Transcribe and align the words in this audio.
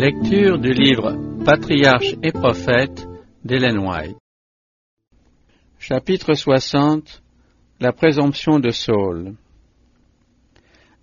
Lecture 0.00 0.58
du 0.58 0.72
livre 0.72 1.14
Patriarches 1.44 2.14
et 2.22 2.32
prophètes 2.32 3.06
d'Ellen 3.44 3.76
White. 3.80 4.16
Chapitre 5.78 6.32
60 6.32 7.22
La 7.80 7.92
présomption 7.92 8.60
de 8.60 8.70
Saul. 8.70 9.34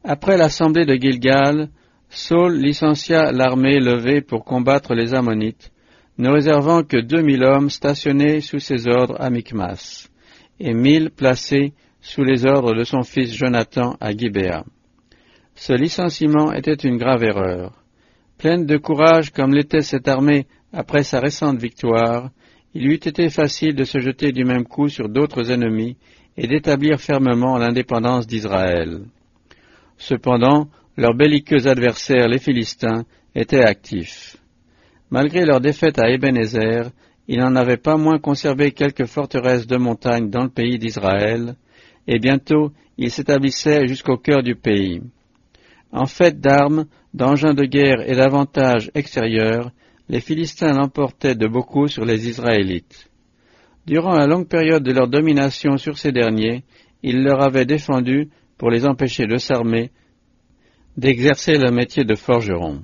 Après 0.04 0.36
l'assemblée 0.36 0.86
de 0.86 0.96
Gilgal, 0.96 1.70
Saul 2.10 2.58
licencia 2.60 3.32
l'armée 3.32 3.80
levée 3.80 4.22
pour 4.22 4.44
combattre 4.44 4.96
les 4.96 5.14
Ammonites, 5.14 5.72
ne 6.18 6.32
réservant 6.32 6.82
que 6.82 6.98
deux 6.98 7.22
mille 7.22 7.44
hommes 7.44 7.70
stationnés 7.70 8.42
sous 8.42 8.58
ses 8.58 8.88
ordres 8.88 9.22
à 9.22 9.30
Micmas, 9.30 10.10
et 10.60 10.74
mille 10.74 11.12
placés 11.12 11.74
sous 12.02 12.24
les 12.24 12.48
ordres 12.48 12.74
de 12.74 12.84
son 12.84 13.04
fils 13.04 13.32
Jonathan 13.36 13.96
à 14.00 14.12
Gibéa. 14.12 14.64
Ce 15.54 15.74
licenciement 15.74 16.52
était 16.52 16.74
une 16.74 16.98
grave 16.98 17.24
erreur. 17.24 17.84
Pleine 18.38 18.68
de 18.68 18.78
courage 18.78 19.32
comme 19.32 19.54
l'était 19.54 19.82
cette 19.82 20.08
armée 20.08 20.46
après 20.72 21.02
sa 21.04 21.20
récente 21.20 21.58
victoire, 21.58 22.30
il 22.76 22.86
eût 22.86 22.94
été 22.94 23.30
facile 23.30 23.74
de 23.74 23.84
se 23.84 24.00
jeter 24.00 24.32
du 24.32 24.46
même 24.46 24.66
coup 24.66 24.90
sur 24.90 25.10
d'autres 25.10 25.52
ennemis 25.52 25.98
et 26.38 26.46
d'établir 26.46 27.00
fermement 27.00 27.58
l'indépendance 27.58 28.28
d'Israël. 28.28 29.06
Cependant, 29.98 30.68
leurs 30.98 31.16
belliqueux 31.16 31.68
adversaires, 31.68 32.28
les 32.28 32.38
Philistins, 32.38 33.06
étaient 33.34 33.64
actifs. 33.64 34.38
Malgré 35.10 35.44
leur 35.44 35.60
défaite 35.60 35.98
à 35.98 36.10
Ebenezer, 36.10 36.92
ils 37.28 37.40
n'en 37.40 37.56
avaient 37.56 37.78
pas 37.78 37.98
moins 37.98 38.20
conservé 38.20 38.72
quelques 38.72 39.06
forteresses 39.06 39.66
de 39.66 39.78
montagne 39.78 40.30
dans 40.30 40.44
le 40.44 40.50
pays 40.50 40.78
d'Israël, 40.78 41.56
et 42.08 42.20
bientôt 42.20 42.72
ils 43.00 43.12
s'établissaient 43.12 43.88
jusqu'au 43.88 44.18
cœur 44.18 44.44
du 44.44 44.56
pays. 44.56 45.02
En 45.92 46.06
fait 46.06 46.40
d'armes, 46.40 46.86
d'engins 47.18 47.54
de 47.54 47.66
guerre 47.66 48.10
et 48.10 48.16
d'avantages 48.16 48.92
extérieurs, 48.96 49.72
les 50.08 50.22
Philistins 50.22 50.72
l'emportaient 50.72 51.36
de 51.36 51.48
beaucoup 51.48 51.88
sur 51.88 52.06
les 52.06 52.30
Israélites. 52.30 53.10
Durant 53.86 54.14
la 54.14 54.28
longue 54.28 54.48
période 54.48 54.84
de 54.84 54.94
leur 54.94 55.08
domination 55.08 55.78
sur 55.78 55.98
ces 55.98 56.12
derniers, 56.12 56.64
ils 57.04 57.24
leur 57.24 57.42
avaient 57.42 57.66
défendu, 57.66 58.30
pour 58.58 58.70
les 58.70 58.86
empêcher 58.86 59.28
de 59.28 59.38
s'armer, 59.38 59.92
d'exercer 60.96 61.58
le 61.58 61.72
métier 61.72 62.04
de 62.06 62.16
forgeron. 62.16 62.82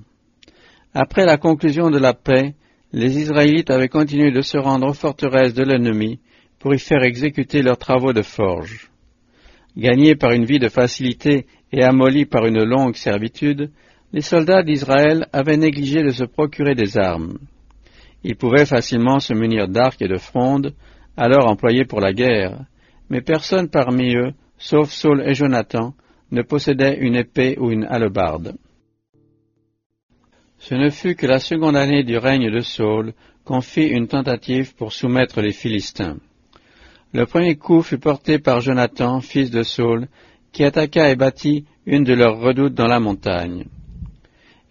Après 0.93 1.25
la 1.25 1.37
conclusion 1.37 1.89
de 1.89 1.97
la 1.97 2.13
paix, 2.13 2.53
les 2.91 3.19
Israélites 3.19 3.71
avaient 3.71 3.89
continué 3.89 4.31
de 4.31 4.41
se 4.41 4.57
rendre 4.57 4.87
aux 4.87 4.93
forteresses 4.93 5.55
de 5.55 5.63
l'ennemi 5.63 6.19
pour 6.59 6.75
y 6.75 6.79
faire 6.79 7.03
exécuter 7.03 7.63
leurs 7.63 7.79
travaux 7.79 8.13
de 8.13 8.21
forge. 8.21 8.91
Gagnés 9.75 10.15
par 10.15 10.31
une 10.31 10.45
vie 10.45 10.59
de 10.59 10.69
facilité 10.69 11.47
et 11.71 11.83
amollis 11.83 12.25
par 12.25 12.45
une 12.45 12.63
longue 12.63 12.95
servitude, 12.95 13.71
les 14.13 14.21
soldats 14.21 14.61
d'Israël 14.61 15.27
avaient 15.33 15.57
négligé 15.57 16.03
de 16.03 16.11
se 16.11 16.23
procurer 16.23 16.75
des 16.75 16.97
armes. 16.99 17.39
Ils 18.23 18.35
pouvaient 18.35 18.67
facilement 18.67 19.19
se 19.19 19.33
munir 19.33 19.67
d'arcs 19.67 20.01
et 20.01 20.07
de 20.07 20.17
frondes, 20.17 20.75
alors 21.17 21.49
employés 21.49 21.85
pour 21.85 21.99
la 21.99 22.13
guerre, 22.13 22.63
mais 23.09 23.21
personne 23.21 23.69
parmi 23.69 24.15
eux, 24.15 24.33
sauf 24.57 24.91
Saul 24.91 25.23
et 25.27 25.33
Jonathan, 25.33 25.95
ne 26.31 26.43
possédait 26.43 26.99
une 26.99 27.15
épée 27.15 27.57
ou 27.59 27.71
une 27.71 27.85
hallebarde. 27.85 28.55
Ce 30.59 30.75
ne 30.75 30.89
fut 30.89 31.15
que 31.15 31.27
la 31.27 31.39
seconde 31.39 31.75
année 31.75 32.03
du 32.03 32.17
règne 32.17 32.51
de 32.51 32.61
Saul 32.61 33.13
qu'on 33.43 33.61
fit 33.61 33.87
une 33.87 34.07
tentative 34.07 34.75
pour 34.75 34.93
soumettre 34.93 35.41
les 35.41 35.51
Philistins. 35.51 36.17
Le 37.13 37.25
premier 37.25 37.55
coup 37.55 37.81
fut 37.81 37.99
porté 37.99 38.39
par 38.39 38.61
Jonathan, 38.61 39.21
fils 39.21 39.51
de 39.51 39.63
Saul, 39.63 40.07
qui 40.51 40.63
attaqua 40.63 41.09
et 41.09 41.15
bâtit 41.15 41.65
une 41.85 42.03
de 42.03 42.13
leurs 42.13 42.39
redoutes 42.39 42.75
dans 42.75 42.87
la 42.87 42.99
montagne. 42.99 43.65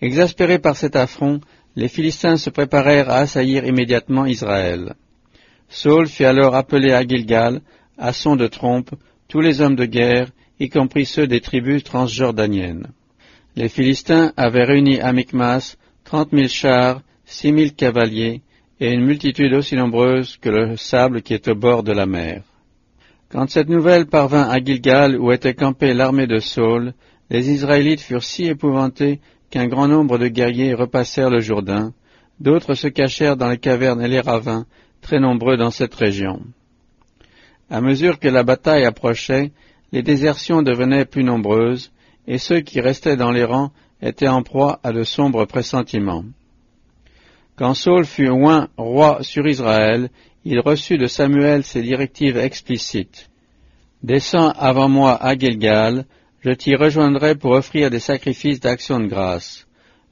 Exaspérés 0.02 0.58
par 0.58 0.76
cet 0.76 0.96
affront, 0.96 1.40
les 1.76 1.86
Philistins 1.86 2.36
se 2.36 2.50
préparèrent 2.50 3.08
à 3.08 3.18
assaillir 3.18 3.64
immédiatement 3.64 4.26
Israël. 4.26 4.94
Saul 5.68 6.08
fit 6.08 6.24
alors 6.24 6.56
appeler 6.56 6.92
à 6.92 7.06
Gilgal, 7.06 7.60
à 7.96 8.12
son 8.12 8.34
de 8.34 8.48
trompe, 8.48 8.90
tous 9.28 9.40
les 9.40 9.60
hommes 9.60 9.76
de 9.76 9.84
guerre, 9.84 10.28
y 10.58 10.68
compris 10.68 11.06
ceux 11.06 11.28
des 11.28 11.40
tribus 11.40 11.84
transjordaniennes. 11.84 12.88
Les 13.54 13.68
Philistins 13.68 14.32
avaient 14.36 14.64
réuni 14.64 15.00
à 15.00 15.12
Micmas 15.12 15.76
trente 16.04 16.32
mille 16.32 16.48
chars, 16.48 17.00
six 17.24 17.52
mille 17.52 17.74
cavaliers, 17.74 18.42
et 18.80 18.90
une 18.90 19.04
multitude 19.04 19.54
aussi 19.54 19.76
nombreuse 19.76 20.36
que 20.36 20.50
le 20.50 20.76
sable 20.76 21.22
qui 21.22 21.32
est 21.32 21.46
au 21.46 21.54
bord 21.54 21.84
de 21.84 21.92
la 21.92 22.06
mer. 22.06 22.42
Quand 23.30 23.48
cette 23.48 23.68
nouvelle 23.68 24.06
parvint 24.06 24.48
à 24.48 24.58
Gilgal, 24.58 25.16
où 25.16 25.30
était 25.30 25.54
campée 25.54 25.94
l'armée 25.94 26.26
de 26.26 26.40
Saul, 26.40 26.92
les 27.30 27.50
Israélites 27.50 28.00
furent 28.00 28.24
si 28.24 28.46
épouvantés 28.46 29.20
qu'un 29.52 29.68
grand 29.68 29.86
nombre 29.86 30.16
de 30.16 30.28
guerriers 30.28 30.72
repassèrent 30.72 31.28
le 31.28 31.40
Jourdain, 31.40 31.92
d'autres 32.40 32.72
se 32.72 32.88
cachèrent 32.88 33.36
dans 33.36 33.50
les 33.50 33.58
cavernes 33.58 34.00
et 34.00 34.08
les 34.08 34.20
ravins, 34.20 34.64
très 35.02 35.20
nombreux 35.20 35.58
dans 35.58 35.70
cette 35.70 35.94
région. 35.94 36.40
À 37.68 37.82
mesure 37.82 38.18
que 38.18 38.28
la 38.28 38.44
bataille 38.44 38.86
approchait, 38.86 39.52
les 39.92 40.02
désertions 40.02 40.62
devenaient 40.62 41.04
plus 41.04 41.22
nombreuses, 41.22 41.92
et 42.26 42.38
ceux 42.38 42.60
qui 42.60 42.80
restaient 42.80 43.16
dans 43.16 43.30
les 43.30 43.44
rangs 43.44 43.72
étaient 44.00 44.26
en 44.26 44.42
proie 44.42 44.80
à 44.82 44.90
de 44.90 45.04
sombres 45.04 45.44
pressentiments. 45.44 46.24
Quand 47.56 47.74
Saul 47.74 48.06
fut 48.06 48.30
oint 48.30 48.68
roi 48.78 49.18
sur 49.20 49.46
Israël, 49.46 50.08
il 50.46 50.60
reçut 50.60 50.96
de 50.96 51.06
Samuel 51.06 51.62
ces 51.62 51.82
directives 51.82 52.38
explicites. 52.38 53.28
Descends 54.02 54.52
avant 54.52 54.88
moi 54.88 55.14
à 55.14 55.36
Gilgal, 55.36 56.06
je 56.44 56.50
t'y 56.50 56.74
rejoindrai 56.74 57.36
pour 57.36 57.52
offrir 57.52 57.90
des 57.90 58.00
sacrifices 58.00 58.60
d'action 58.60 59.00
de 59.00 59.06
grâce. 59.06 59.66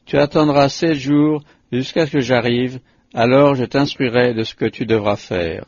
Tu 0.06 0.16
attendras 0.16 0.68
sept 0.68 0.94
jours 0.94 1.42
jusqu'à 1.72 2.06
ce 2.06 2.12
que 2.12 2.20
j'arrive, 2.20 2.80
alors 3.14 3.54
je 3.54 3.64
t'instruirai 3.64 4.34
de 4.34 4.44
ce 4.44 4.54
que 4.54 4.66
tu 4.66 4.86
devras 4.86 5.16
faire. 5.16 5.64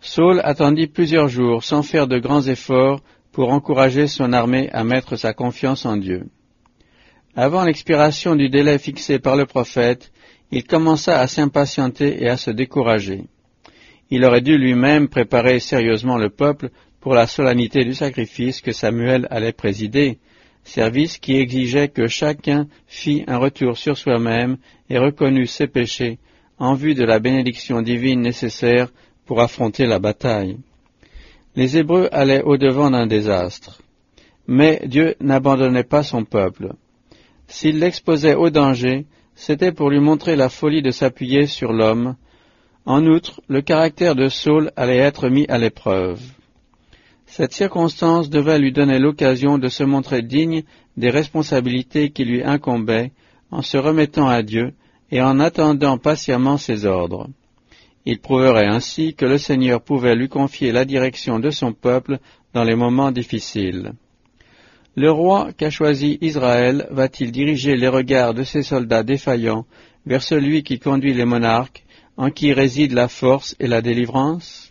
Saul 0.00 0.40
attendit 0.44 0.86
plusieurs 0.86 1.28
jours 1.28 1.64
sans 1.64 1.82
faire 1.82 2.06
de 2.06 2.18
grands 2.18 2.42
efforts 2.42 3.00
pour 3.32 3.52
encourager 3.52 4.06
son 4.06 4.32
armée 4.32 4.68
à 4.72 4.84
mettre 4.84 5.16
sa 5.16 5.32
confiance 5.32 5.86
en 5.86 5.96
Dieu. 5.96 6.26
Avant 7.36 7.64
l'expiration 7.64 8.34
du 8.34 8.48
délai 8.48 8.78
fixé 8.78 9.20
par 9.20 9.36
le 9.36 9.46
prophète, 9.46 10.10
il 10.50 10.64
commença 10.64 11.20
à 11.20 11.26
s'impatienter 11.26 12.22
et 12.22 12.28
à 12.28 12.36
se 12.36 12.50
décourager. 12.50 13.24
Il 14.10 14.24
aurait 14.24 14.40
dû 14.40 14.56
lui-même 14.56 15.08
préparer 15.08 15.60
sérieusement 15.60 16.16
le 16.16 16.30
peuple 16.30 16.70
pour 17.08 17.14
la 17.14 17.26
solennité 17.26 17.84
du 17.84 17.94
sacrifice 17.94 18.60
que 18.60 18.72
Samuel 18.72 19.26
allait 19.30 19.54
présider, 19.54 20.18
service 20.62 21.16
qui 21.16 21.36
exigeait 21.36 21.88
que 21.88 22.06
chacun 22.06 22.66
fît 22.86 23.24
un 23.26 23.38
retour 23.38 23.78
sur 23.78 23.96
soi-même 23.96 24.58
et 24.90 24.98
reconnût 24.98 25.46
ses 25.46 25.68
péchés 25.68 26.18
en 26.58 26.74
vue 26.74 26.94
de 26.94 27.04
la 27.04 27.18
bénédiction 27.18 27.80
divine 27.80 28.20
nécessaire 28.20 28.92
pour 29.24 29.40
affronter 29.40 29.86
la 29.86 29.98
bataille. 29.98 30.58
Les 31.56 31.78
Hébreux 31.78 32.10
allaient 32.12 32.42
au-devant 32.42 32.90
d'un 32.90 33.06
désastre. 33.06 33.80
Mais 34.46 34.82
Dieu 34.84 35.14
n'abandonnait 35.18 35.84
pas 35.84 36.02
son 36.02 36.26
peuple. 36.26 36.74
S'il 37.46 37.78
l'exposait 37.78 38.34
au 38.34 38.50
danger, 38.50 39.06
c'était 39.34 39.72
pour 39.72 39.88
lui 39.88 40.00
montrer 40.00 40.36
la 40.36 40.50
folie 40.50 40.82
de 40.82 40.90
s'appuyer 40.90 41.46
sur 41.46 41.72
l'homme. 41.72 42.16
En 42.84 43.06
outre, 43.06 43.40
le 43.48 43.62
caractère 43.62 44.14
de 44.14 44.28
Saul 44.28 44.72
allait 44.76 44.98
être 44.98 45.30
mis 45.30 45.46
à 45.48 45.56
l'épreuve. 45.56 46.20
Cette 47.38 47.52
circonstance 47.52 48.30
devait 48.30 48.58
lui 48.58 48.72
donner 48.72 48.98
l'occasion 48.98 49.58
de 49.58 49.68
se 49.68 49.84
montrer 49.84 50.22
digne 50.22 50.64
des 50.96 51.08
responsabilités 51.08 52.10
qui 52.10 52.24
lui 52.24 52.42
incombaient 52.42 53.12
en 53.52 53.62
se 53.62 53.76
remettant 53.76 54.26
à 54.26 54.42
Dieu 54.42 54.72
et 55.12 55.22
en 55.22 55.38
attendant 55.38 55.98
patiemment 55.98 56.56
ses 56.56 56.84
ordres. 56.84 57.28
Il 58.04 58.18
prouverait 58.18 58.66
ainsi 58.66 59.14
que 59.14 59.24
le 59.24 59.38
Seigneur 59.38 59.80
pouvait 59.80 60.16
lui 60.16 60.28
confier 60.28 60.72
la 60.72 60.84
direction 60.84 61.38
de 61.38 61.50
son 61.50 61.72
peuple 61.72 62.18
dans 62.54 62.64
les 62.64 62.74
moments 62.74 63.12
difficiles. 63.12 63.92
Le 64.96 65.12
roi 65.12 65.50
qu'a 65.56 65.70
choisi 65.70 66.18
Israël 66.20 66.88
va-t-il 66.90 67.30
diriger 67.30 67.76
les 67.76 67.86
regards 67.86 68.34
de 68.34 68.42
ses 68.42 68.64
soldats 68.64 69.04
défaillants 69.04 69.64
vers 70.06 70.24
celui 70.24 70.64
qui 70.64 70.80
conduit 70.80 71.14
les 71.14 71.24
monarques, 71.24 71.84
en 72.16 72.30
qui 72.30 72.52
réside 72.52 72.94
la 72.94 73.06
force 73.06 73.54
et 73.60 73.68
la 73.68 73.80
délivrance? 73.80 74.67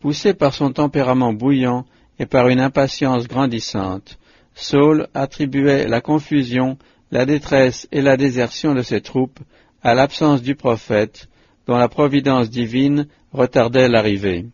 Poussé 0.00 0.32
par 0.32 0.54
son 0.54 0.72
tempérament 0.72 1.34
bouillant 1.34 1.84
et 2.18 2.26
par 2.26 2.48
une 2.48 2.60
impatience 2.60 3.28
grandissante, 3.28 4.18
Saul 4.54 5.08
attribuait 5.14 5.86
la 5.86 6.00
confusion, 6.00 6.78
la 7.10 7.26
détresse 7.26 7.86
et 7.92 8.00
la 8.00 8.16
désertion 8.16 8.74
de 8.74 8.82
ses 8.82 9.02
troupes 9.02 9.40
à 9.82 9.94
l'absence 9.94 10.42
du 10.42 10.54
prophète, 10.54 11.28
dont 11.66 11.76
la 11.76 11.88
providence 11.88 12.50
divine 12.50 13.06
retardait 13.32 13.88
l'arrivée. 13.88 14.46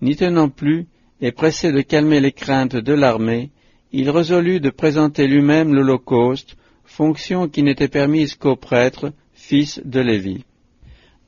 N'y 0.00 0.16
tenant 0.16 0.48
plus, 0.48 0.86
et 1.20 1.32
pressé 1.32 1.72
de 1.72 1.80
calmer 1.80 2.20
les 2.20 2.32
craintes 2.32 2.76
de 2.76 2.92
l'armée, 2.92 3.50
il 3.92 4.10
résolut 4.10 4.60
de 4.60 4.70
présenter 4.70 5.26
lui-même 5.26 5.74
l'Holocauste, 5.74 6.56
fonction 6.84 7.48
qui 7.48 7.62
n'était 7.62 7.88
permise 7.88 8.34
qu'aux 8.34 8.56
prêtres, 8.56 9.12
fils 9.32 9.80
de 9.84 10.00
Lévi. 10.00 10.44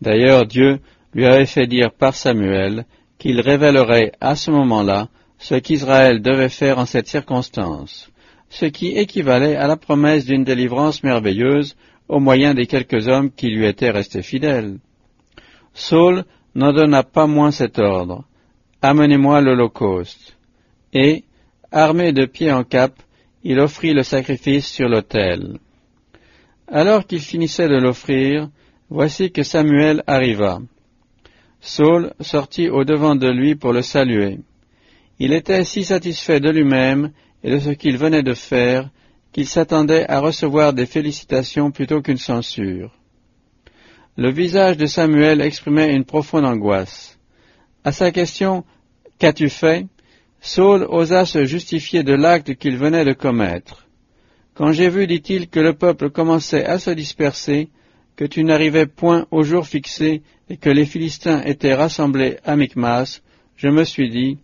D'ailleurs 0.00 0.46
Dieu 0.46 0.80
lui 1.14 1.24
avait 1.26 1.46
fait 1.46 1.66
dire 1.66 1.92
par 1.92 2.14
Samuel 2.14 2.84
qu'il 3.24 3.40
révélerait 3.40 4.12
à 4.20 4.36
ce 4.36 4.50
moment-là 4.50 5.08
ce 5.38 5.54
qu'Israël 5.54 6.20
devait 6.20 6.50
faire 6.50 6.78
en 6.78 6.84
cette 6.84 7.06
circonstance, 7.06 8.10
ce 8.50 8.66
qui 8.66 8.88
équivalait 8.98 9.56
à 9.56 9.66
la 9.66 9.78
promesse 9.78 10.26
d'une 10.26 10.44
délivrance 10.44 11.02
merveilleuse 11.02 11.74
au 12.06 12.20
moyen 12.20 12.52
des 12.52 12.66
quelques 12.66 13.08
hommes 13.08 13.30
qui 13.30 13.48
lui 13.48 13.64
étaient 13.64 13.88
restés 13.88 14.20
fidèles. 14.20 14.76
Saul 15.72 16.24
n'en 16.54 16.74
donna 16.74 17.02
pas 17.02 17.26
moins 17.26 17.50
cet 17.50 17.78
ordre. 17.78 18.26
Amenez-moi 18.82 19.40
l'Holocauste. 19.40 20.36
Et, 20.92 21.24
armé 21.72 22.12
de 22.12 22.26
pied 22.26 22.52
en 22.52 22.62
cap, 22.62 22.92
il 23.42 23.58
offrit 23.58 23.94
le 23.94 24.02
sacrifice 24.02 24.66
sur 24.66 24.86
l'autel. 24.86 25.56
Alors 26.68 27.06
qu'il 27.06 27.20
finissait 27.20 27.70
de 27.70 27.78
l'offrir, 27.78 28.50
voici 28.90 29.32
que 29.32 29.44
Samuel 29.44 30.02
arriva. 30.06 30.58
Saul 31.66 32.12
sortit 32.20 32.68
au-devant 32.68 33.16
de 33.16 33.26
lui 33.26 33.54
pour 33.54 33.72
le 33.72 33.80
saluer. 33.80 34.38
Il 35.18 35.32
était 35.32 35.64
si 35.64 35.82
satisfait 35.82 36.38
de 36.38 36.50
lui-même 36.50 37.10
et 37.42 37.50
de 37.50 37.58
ce 37.58 37.70
qu'il 37.70 37.96
venait 37.96 38.22
de 38.22 38.34
faire 38.34 38.90
qu'il 39.32 39.48
s'attendait 39.48 40.08
à 40.10 40.20
recevoir 40.20 40.74
des 40.74 40.84
félicitations 40.84 41.70
plutôt 41.70 42.02
qu'une 42.02 42.18
censure. 42.18 42.94
Le 44.18 44.30
visage 44.30 44.76
de 44.76 44.84
Samuel 44.84 45.40
exprimait 45.40 45.94
une 45.94 46.04
profonde 46.04 46.44
angoisse. 46.44 47.18
À 47.82 47.92
sa 47.92 48.12
question 48.12 48.64
Qu'as-tu 49.18 49.48
fait? 49.48 49.86
Saul 50.42 50.86
osa 50.86 51.24
se 51.24 51.46
justifier 51.46 52.02
de 52.02 52.12
l'acte 52.12 52.56
qu'il 52.56 52.76
venait 52.76 53.06
de 53.06 53.14
commettre. 53.14 53.86
Quand 54.52 54.72
j'ai 54.72 54.90
vu, 54.90 55.06
dit-il, 55.06 55.48
que 55.48 55.60
le 55.60 55.72
peuple 55.72 56.10
commençait 56.10 56.66
à 56.66 56.78
se 56.78 56.90
disperser, 56.90 57.70
que 58.16 58.24
tu 58.24 58.44
n'arrivais 58.44 58.86
point 58.86 59.26
au 59.30 59.42
jour 59.42 59.66
fixé 59.66 60.22
et 60.48 60.56
que 60.56 60.70
les 60.70 60.84
Philistins 60.84 61.42
étaient 61.44 61.74
rassemblés 61.74 62.38
à 62.44 62.56
Micmas, 62.56 63.20
je 63.56 63.68
me 63.68 63.84
suis 63.84 64.10
dit, 64.10 64.38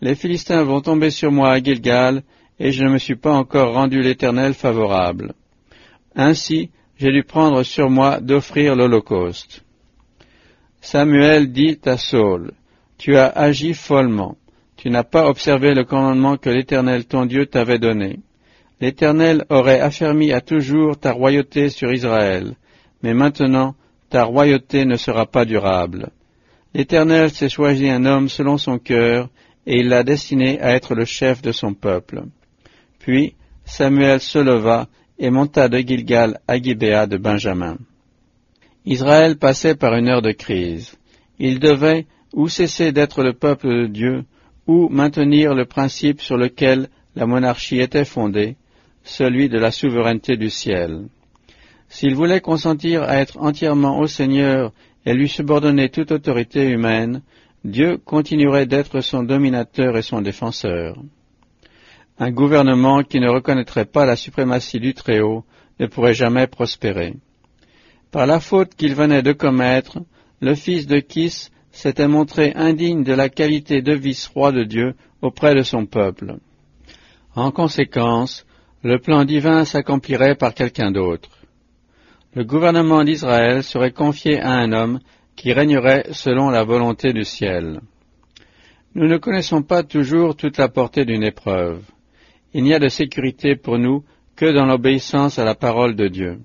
les 0.00 0.14
Philistins 0.14 0.62
vont 0.62 0.80
tomber 0.80 1.10
sur 1.10 1.32
moi 1.32 1.50
à 1.50 1.62
Gilgal, 1.62 2.22
et 2.58 2.72
je 2.72 2.84
ne 2.84 2.90
me 2.90 2.98
suis 2.98 3.16
pas 3.16 3.32
encore 3.32 3.74
rendu 3.74 4.02
l'Éternel 4.02 4.54
favorable. 4.54 5.34
Ainsi, 6.14 6.70
j'ai 6.98 7.12
dû 7.12 7.22
prendre 7.22 7.62
sur 7.62 7.90
moi 7.90 8.20
d'offrir 8.20 8.74
l'Holocauste. 8.74 9.62
Samuel 10.80 11.52
dit 11.52 11.78
à 11.84 11.98
Saul, 11.98 12.52
Tu 12.98 13.16
as 13.16 13.26
agi 13.26 13.74
follement, 13.74 14.36
tu 14.76 14.88
n'as 14.90 15.04
pas 15.04 15.28
observé 15.28 15.74
le 15.74 15.84
commandement 15.84 16.36
que 16.36 16.50
l'Éternel 16.50 17.06
ton 17.06 17.26
Dieu 17.26 17.46
t'avait 17.46 17.78
donné. 17.78 18.20
L'Éternel 18.80 19.44
aurait 19.48 19.80
affermi 19.80 20.32
à 20.32 20.40
toujours 20.40 20.98
ta 20.98 21.12
royauté 21.12 21.70
sur 21.70 21.92
Israël, 21.92 22.54
mais 23.06 23.14
maintenant 23.14 23.76
ta 24.10 24.24
royauté 24.24 24.84
ne 24.84 24.96
sera 24.96 25.26
pas 25.26 25.44
durable. 25.44 26.10
L'Éternel 26.74 27.30
s'est 27.30 27.48
choisi 27.48 27.88
un 27.88 28.04
homme 28.04 28.28
selon 28.28 28.58
son 28.58 28.80
cœur, 28.80 29.28
et 29.64 29.78
il 29.78 29.88
l'a 29.90 30.02
destiné 30.02 30.60
à 30.60 30.74
être 30.74 30.96
le 30.96 31.04
chef 31.04 31.40
de 31.40 31.52
son 31.52 31.72
peuple. 31.72 32.24
Puis 32.98 33.36
Samuel 33.64 34.20
se 34.20 34.40
leva 34.40 34.88
et 35.20 35.30
monta 35.30 35.68
de 35.68 35.78
Gilgal 35.78 36.40
à 36.48 36.60
Gibéa 36.60 37.06
de 37.06 37.16
Benjamin. 37.16 37.78
Israël 38.84 39.36
passait 39.36 39.76
par 39.76 39.94
une 39.94 40.08
heure 40.08 40.22
de 40.22 40.32
crise. 40.32 40.96
Il 41.38 41.60
devait 41.60 42.06
ou 42.32 42.48
cesser 42.48 42.90
d'être 42.90 43.22
le 43.22 43.34
peuple 43.34 43.68
de 43.68 43.86
Dieu, 43.86 44.24
ou 44.66 44.88
maintenir 44.88 45.54
le 45.54 45.64
principe 45.64 46.20
sur 46.20 46.36
lequel 46.36 46.88
la 47.14 47.26
monarchie 47.26 47.78
était 47.78 48.04
fondée, 48.04 48.56
celui 49.04 49.48
de 49.48 49.58
la 49.58 49.70
souveraineté 49.70 50.36
du 50.36 50.50
ciel. 50.50 51.04
S'il 51.88 52.14
voulait 52.14 52.40
consentir 52.40 53.02
à 53.02 53.16
être 53.16 53.38
entièrement 53.38 53.98
au 53.98 54.06
Seigneur 54.06 54.72
et 55.04 55.14
lui 55.14 55.28
subordonner 55.28 55.88
toute 55.88 56.12
autorité 56.12 56.68
humaine, 56.68 57.22
Dieu 57.64 57.98
continuerait 57.98 58.66
d'être 58.66 59.00
son 59.00 59.22
dominateur 59.22 59.96
et 59.96 60.02
son 60.02 60.20
défenseur. 60.20 60.96
Un 62.18 62.30
gouvernement 62.30 63.02
qui 63.02 63.20
ne 63.20 63.28
reconnaîtrait 63.28 63.84
pas 63.84 64.06
la 64.06 64.16
suprématie 64.16 64.80
du 64.80 64.94
Très-Haut 64.94 65.44
ne 65.78 65.86
pourrait 65.86 66.14
jamais 66.14 66.46
prospérer. 66.46 67.14
Par 68.10 68.26
la 68.26 68.40
faute 68.40 68.74
qu'il 68.74 68.94
venait 68.94 69.22
de 69.22 69.32
commettre, 69.32 69.98
le 70.40 70.54
fils 70.54 70.86
de 70.86 70.98
Kis 71.00 71.48
s'était 71.70 72.08
montré 72.08 72.52
indigne 72.54 73.04
de 73.04 73.12
la 73.12 73.28
qualité 73.28 73.82
de 73.82 73.92
vice-roi 73.92 74.52
de 74.52 74.64
Dieu 74.64 74.94
auprès 75.20 75.54
de 75.54 75.62
son 75.62 75.86
peuple. 75.86 76.36
En 77.34 77.50
conséquence, 77.50 78.46
le 78.82 78.98
plan 78.98 79.24
divin 79.24 79.64
s'accomplirait 79.64 80.36
par 80.36 80.54
quelqu'un 80.54 80.90
d'autre. 80.90 81.28
Le 82.36 82.44
gouvernement 82.44 83.02
d'Israël 83.02 83.62
serait 83.62 83.92
confié 83.92 84.38
à 84.42 84.50
un 84.50 84.70
homme 84.72 85.00
qui 85.36 85.54
régnerait 85.54 86.08
selon 86.12 86.50
la 86.50 86.64
volonté 86.64 87.14
du 87.14 87.24
ciel. 87.24 87.80
Nous 88.94 89.08
ne 89.08 89.16
connaissons 89.16 89.62
pas 89.62 89.82
toujours 89.82 90.36
toute 90.36 90.58
la 90.58 90.68
portée 90.68 91.06
d'une 91.06 91.22
épreuve. 91.22 91.82
Il 92.52 92.64
n'y 92.64 92.74
a 92.74 92.78
de 92.78 92.88
sécurité 92.88 93.56
pour 93.56 93.78
nous 93.78 94.04
que 94.36 94.52
dans 94.52 94.66
l'obéissance 94.66 95.38
à 95.38 95.46
la 95.46 95.54
parole 95.54 95.96
de 95.96 96.08
Dieu. 96.08 96.40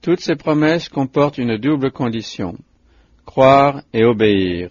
Toutes 0.00 0.20
ces 0.20 0.34
promesses 0.34 0.88
comportent 0.88 1.36
une 1.36 1.58
double 1.58 1.90
condition 1.90 2.56
croire 3.26 3.82
et 3.92 4.06
obéir. 4.06 4.70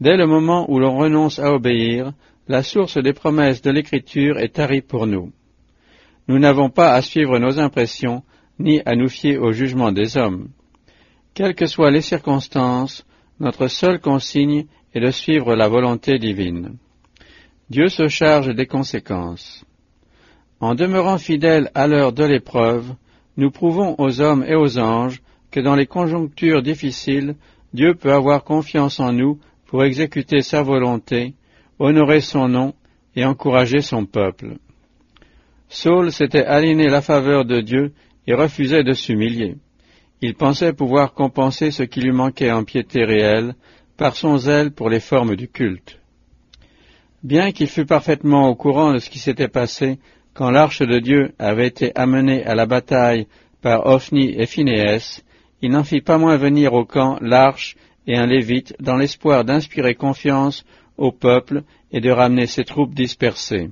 Dès 0.00 0.16
le 0.16 0.26
moment 0.26 0.64
où 0.70 0.78
l'on 0.78 0.96
renonce 0.96 1.38
à 1.38 1.52
obéir, 1.52 2.14
la 2.48 2.62
source 2.62 2.96
des 2.96 3.12
promesses 3.12 3.60
de 3.60 3.70
l'Écriture 3.70 4.38
est 4.38 4.54
tarie 4.54 4.80
pour 4.80 5.06
nous. 5.06 5.30
Nous 6.26 6.38
n'avons 6.38 6.70
pas 6.70 6.94
à 6.94 7.02
suivre 7.02 7.38
nos 7.38 7.58
impressions, 7.58 8.22
ni 8.58 8.80
à 8.84 8.94
nous 8.94 9.08
fier 9.08 9.38
au 9.38 9.52
jugement 9.52 9.92
des 9.92 10.16
hommes. 10.16 10.48
Quelles 11.34 11.54
que 11.54 11.66
soient 11.66 11.90
les 11.90 12.02
circonstances, 12.02 13.04
notre 13.40 13.68
seule 13.68 14.00
consigne 14.00 14.66
est 14.94 15.00
de 15.00 15.10
suivre 15.10 15.54
la 15.54 15.68
volonté 15.68 16.18
divine. 16.18 16.76
Dieu 17.70 17.88
se 17.88 18.08
charge 18.08 18.54
des 18.54 18.66
conséquences. 18.66 19.64
En 20.60 20.74
demeurant 20.74 21.18
fidèles 21.18 21.70
à 21.74 21.86
l'heure 21.86 22.12
de 22.12 22.24
l'épreuve, 22.24 22.94
nous 23.36 23.50
prouvons 23.50 23.94
aux 23.98 24.20
hommes 24.20 24.44
et 24.46 24.54
aux 24.54 24.78
anges 24.78 25.22
que 25.50 25.60
dans 25.60 25.74
les 25.74 25.86
conjonctures 25.86 26.62
difficiles, 26.62 27.34
Dieu 27.72 27.94
peut 27.94 28.12
avoir 28.12 28.44
confiance 28.44 29.00
en 29.00 29.12
nous 29.12 29.40
pour 29.66 29.84
exécuter 29.84 30.42
sa 30.42 30.62
volonté, 30.62 31.34
honorer 31.78 32.20
son 32.20 32.48
nom 32.48 32.74
et 33.16 33.24
encourager 33.24 33.80
son 33.80 34.04
peuple. 34.04 34.58
Saul 35.68 36.12
s'était 36.12 36.44
aligné 36.44 36.88
la 36.88 37.00
faveur 37.00 37.46
de 37.46 37.60
Dieu 37.60 37.92
et 38.26 38.34
refusait 38.34 38.84
de 38.84 38.92
s'humilier. 38.92 39.56
Il 40.20 40.34
pensait 40.34 40.72
pouvoir 40.72 41.14
compenser 41.14 41.70
ce 41.70 41.82
qui 41.82 42.00
lui 42.00 42.12
manquait 42.12 42.52
en 42.52 42.64
piété 42.64 43.04
réelle 43.04 43.54
par 43.96 44.16
son 44.16 44.36
zèle 44.38 44.70
pour 44.70 44.88
les 44.88 45.00
formes 45.00 45.36
du 45.36 45.48
culte. 45.48 45.98
Bien 47.22 47.52
qu'il 47.52 47.68
fût 47.68 47.86
parfaitement 47.86 48.48
au 48.48 48.54
courant 48.54 48.92
de 48.92 48.98
ce 48.98 49.10
qui 49.10 49.18
s'était 49.18 49.48
passé 49.48 49.98
quand 50.34 50.50
l'arche 50.50 50.80
de 50.80 50.98
Dieu 50.98 51.32
avait 51.38 51.66
été 51.66 51.92
amenée 51.94 52.44
à 52.44 52.54
la 52.54 52.66
bataille 52.66 53.26
par 53.60 53.86
Ophni 53.86 54.34
et 54.36 54.46
Phinehès, 54.46 55.22
il 55.60 55.70
n'en 55.70 55.84
fit 55.84 56.00
pas 56.00 56.18
moins 56.18 56.36
venir 56.36 56.72
au 56.72 56.84
camp 56.84 57.18
l'arche 57.20 57.76
et 58.06 58.16
un 58.16 58.26
lévite 58.26 58.74
dans 58.80 58.96
l'espoir 58.96 59.44
d'inspirer 59.44 59.94
confiance 59.94 60.64
au 60.96 61.12
peuple 61.12 61.62
et 61.92 62.00
de 62.00 62.10
ramener 62.10 62.46
ses 62.46 62.64
troupes 62.64 62.94
dispersées. 62.94 63.70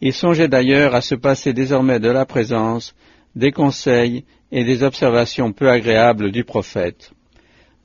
Il 0.00 0.12
songeait 0.12 0.48
d'ailleurs 0.48 0.94
à 0.94 1.00
se 1.00 1.14
passer 1.14 1.52
désormais 1.52 1.98
de 1.98 2.10
la 2.10 2.26
présence, 2.26 2.94
des 3.36 3.52
conseils 3.52 4.24
et 4.52 4.64
des 4.64 4.82
observations 4.82 5.52
peu 5.52 5.70
agréables 5.70 6.30
du 6.30 6.44
prophète. 6.44 7.12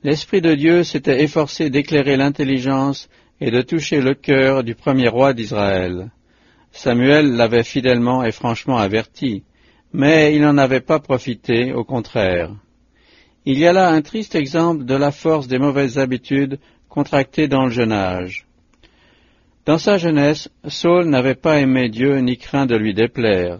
L'Esprit 0.02 0.40
de 0.40 0.54
Dieu 0.54 0.84
s'était 0.84 1.22
efforcé 1.22 1.68
d'éclairer 1.68 2.16
l'intelligence 2.16 3.08
et 3.40 3.50
de 3.50 3.62
toucher 3.62 4.00
le 4.00 4.14
cœur 4.14 4.64
du 4.64 4.74
premier 4.74 5.08
roi 5.08 5.34
d'Israël. 5.34 6.10
Samuel 6.72 7.32
l'avait 7.32 7.64
fidèlement 7.64 8.24
et 8.24 8.32
franchement 8.32 8.78
averti, 8.78 9.42
mais 9.92 10.34
il 10.34 10.42
n'en 10.42 10.58
avait 10.58 10.80
pas 10.80 11.00
profité, 11.00 11.72
au 11.72 11.84
contraire. 11.84 12.50
Il 13.44 13.58
y 13.58 13.66
a 13.66 13.72
là 13.72 13.88
un 13.88 14.02
triste 14.02 14.34
exemple 14.34 14.84
de 14.84 14.94
la 14.94 15.10
force 15.10 15.48
des 15.48 15.58
mauvaises 15.58 15.98
habitudes 15.98 16.58
contractées 16.88 17.48
dans 17.48 17.64
le 17.64 17.70
jeune 17.70 17.92
âge. 17.92 18.46
Dans 19.66 19.78
sa 19.78 19.98
jeunesse, 19.98 20.48
Saul 20.66 21.06
n'avait 21.06 21.34
pas 21.34 21.60
aimé 21.60 21.88
Dieu 21.88 22.18
ni 22.18 22.36
craint 22.36 22.66
de 22.66 22.76
lui 22.76 22.94
déplaire. 22.94 23.58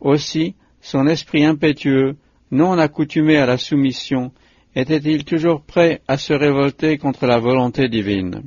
Aussi, 0.00 0.54
son 0.84 1.06
esprit 1.06 1.46
impétueux 1.46 2.16
non 2.50 2.78
accoutumé 2.78 3.38
à 3.38 3.46
la 3.46 3.56
soumission, 3.56 4.32
était-il 4.76 5.24
toujours 5.24 5.62
prêt 5.62 6.02
à 6.06 6.18
se 6.18 6.34
révolter 6.34 6.98
contre 6.98 7.24
la 7.26 7.38
volonté 7.38 7.88
divine? 7.88 8.42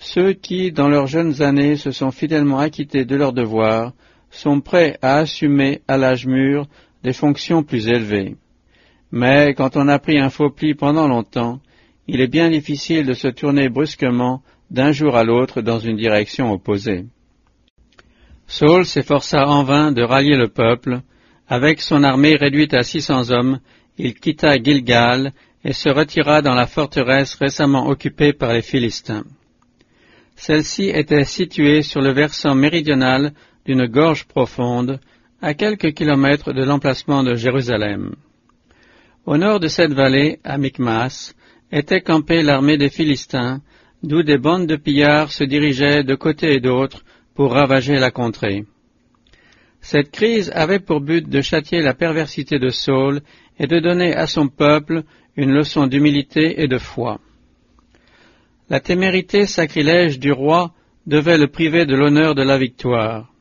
Ceux 0.00 0.32
qui, 0.32 0.72
dans 0.72 0.88
leurs 0.88 1.06
jeunes 1.06 1.40
années, 1.40 1.76
se 1.76 1.92
sont 1.92 2.10
fidèlement 2.10 2.58
acquittés 2.58 3.04
de 3.04 3.14
leurs 3.14 3.32
devoirs, 3.32 3.92
sont 4.30 4.60
prêts 4.60 4.98
à 5.00 5.18
assumer, 5.18 5.80
à 5.86 5.96
l'âge 5.96 6.26
mûr, 6.26 6.66
des 7.04 7.12
fonctions 7.12 7.62
plus 7.62 7.86
élevées. 7.86 8.36
Mais 9.12 9.54
quand 9.54 9.76
on 9.76 9.86
a 9.86 10.00
pris 10.00 10.18
un 10.18 10.30
faux 10.30 10.50
pli 10.50 10.74
pendant 10.74 11.06
longtemps, 11.06 11.60
il 12.08 12.20
est 12.20 12.26
bien 12.26 12.50
difficile 12.50 13.06
de 13.06 13.14
se 13.14 13.28
tourner 13.28 13.68
brusquement 13.68 14.42
d'un 14.72 14.90
jour 14.90 15.16
à 15.16 15.22
l'autre 15.22 15.62
dans 15.62 15.78
une 15.78 15.96
direction 15.96 16.50
opposée. 16.50 17.06
Saul 18.48 18.84
s'efforça 18.84 19.46
en 19.46 19.62
vain 19.62 19.92
de 19.92 20.02
rallier 20.02 20.36
le 20.36 20.48
peuple, 20.48 21.00
avec 21.48 21.80
son 21.80 22.04
armée 22.04 22.36
réduite 22.36 22.74
à 22.74 22.82
six 22.82 23.00
cents 23.02 23.30
hommes, 23.30 23.60
il 23.96 24.14
quitta 24.14 24.62
Gilgal 24.62 25.32
et 25.64 25.72
se 25.72 25.88
retira 25.88 26.42
dans 26.42 26.54
la 26.54 26.66
forteresse 26.66 27.34
récemment 27.34 27.88
occupée 27.88 28.32
par 28.32 28.52
les 28.52 28.62
Philistins. 28.62 29.24
Celle-ci 30.36 30.84
était 30.84 31.24
située 31.24 31.82
sur 31.82 32.00
le 32.00 32.12
versant 32.12 32.54
méridional 32.54 33.32
d'une 33.66 33.86
gorge 33.86 34.24
profonde, 34.24 35.00
à 35.40 35.54
quelques 35.54 35.94
kilomètres 35.94 36.52
de 36.52 36.64
l'emplacement 36.64 37.22
de 37.22 37.34
Jérusalem. 37.34 38.14
Au 39.26 39.36
nord 39.36 39.60
de 39.60 39.68
cette 39.68 39.92
vallée, 39.92 40.38
à 40.44 40.58
Micmas, 40.58 41.34
était 41.70 42.00
campée 42.00 42.42
l'armée 42.42 42.76
des 42.76 42.88
Philistins, 42.88 43.60
d'où 44.02 44.22
des 44.22 44.38
bandes 44.38 44.66
de 44.66 44.76
pillards 44.76 45.32
se 45.32 45.44
dirigeaient 45.44 46.02
de 46.02 46.14
côté 46.14 46.54
et 46.54 46.60
d'autre 46.60 47.04
pour 47.34 47.52
ravager 47.52 47.96
la 47.96 48.10
contrée. 48.10 48.64
Cette 49.80 50.10
crise 50.10 50.50
avait 50.54 50.80
pour 50.80 51.00
but 51.00 51.28
de 51.28 51.40
châtier 51.40 51.80
la 51.80 51.94
perversité 51.94 52.58
de 52.58 52.68
Saul 52.68 53.20
et 53.58 53.66
de 53.66 53.78
donner 53.78 54.14
à 54.14 54.26
son 54.26 54.48
peuple 54.48 55.02
une 55.36 55.52
leçon 55.52 55.86
d'humilité 55.86 56.62
et 56.62 56.68
de 56.68 56.78
foi. 56.78 57.20
La 58.68 58.80
témérité 58.80 59.46
sacrilège 59.46 60.18
du 60.18 60.32
roi 60.32 60.72
devait 61.06 61.38
le 61.38 61.46
priver 61.46 61.86
de 61.86 61.94
l'honneur 61.94 62.34
de 62.34 62.42
la 62.42 62.58
victoire. 62.58 63.32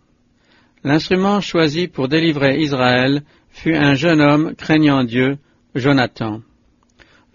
L'instrument 0.84 1.41
choisi 1.41 1.88
pour 1.88 2.08
délivrer 2.08 2.60
Israël 2.60 3.24
fut 3.50 3.75
un 3.75 3.94
jeune 3.94 4.22
homme 4.22 4.56
craignant 4.56 5.03
Dieu, 5.03 5.38
Jonathan, 5.75 6.41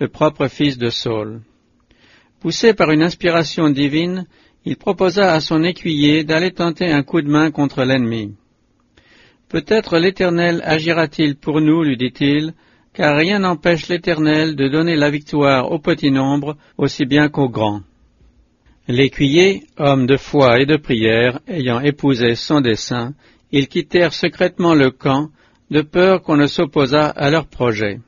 le 0.00 0.08
propre 0.08 0.48
fils 0.48 0.78
de 0.78 0.88
Saul. 0.88 1.42
Poussé 2.40 2.72
par 2.72 2.90
une 2.90 3.02
inspiration 3.02 3.68
divine, 3.68 4.26
il 4.64 4.76
proposa 4.76 5.32
à 5.32 5.40
son 5.40 5.62
écuyer 5.64 6.24
d'aller 6.24 6.52
tenter 6.52 6.90
un 6.90 7.02
coup 7.02 7.20
de 7.20 7.28
main 7.28 7.50
contre 7.50 7.84
l'ennemi. 7.84 8.34
Peut-être 9.52 9.98
l'Éternel 9.98 10.62
agira-t-il 10.64 11.36
pour 11.36 11.60
nous, 11.60 11.82
lui 11.82 11.98
dit-il, 11.98 12.54
car 12.94 13.14
rien 13.14 13.40
n'empêche 13.40 13.86
l'Éternel 13.88 14.56
de 14.56 14.66
donner 14.66 14.96
la 14.96 15.10
victoire 15.10 15.70
au 15.70 15.78
petit 15.78 16.10
nombre 16.10 16.56
aussi 16.78 17.04
bien 17.04 17.28
qu'au 17.28 17.50
grand. 17.50 17.82
L'écuyer, 18.88 19.64
homme 19.76 20.06
de 20.06 20.16
foi 20.16 20.58
et 20.58 20.64
de 20.64 20.78
prière, 20.78 21.38
ayant 21.46 21.80
épousé 21.80 22.34
son 22.34 22.62
dessein, 22.62 23.12
ils 23.50 23.68
quittèrent 23.68 24.14
secrètement 24.14 24.74
le 24.74 24.90
camp, 24.90 25.28
de 25.70 25.82
peur 25.82 26.22
qu'on 26.22 26.36
ne 26.36 26.46
s'opposât 26.46 27.08
à 27.08 27.30
leur 27.30 27.46
projet. 27.46 28.00